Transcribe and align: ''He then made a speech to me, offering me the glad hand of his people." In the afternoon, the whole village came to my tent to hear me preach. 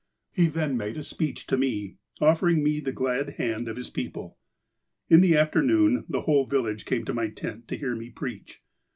''He 0.35 0.51
then 0.51 0.77
made 0.77 0.97
a 0.97 1.03
speech 1.03 1.45
to 1.45 1.57
me, 1.59 1.97
offering 2.19 2.63
me 2.63 2.79
the 2.79 2.91
glad 2.91 3.33
hand 3.35 3.67
of 3.67 3.75
his 3.77 3.91
people." 3.91 4.35
In 5.11 5.21
the 5.21 5.37
afternoon, 5.37 6.05
the 6.09 6.21
whole 6.21 6.47
village 6.47 6.85
came 6.85 7.05
to 7.05 7.13
my 7.13 7.29
tent 7.29 7.67
to 7.67 7.77
hear 7.77 7.95
me 7.95 8.09
preach. 8.09 8.63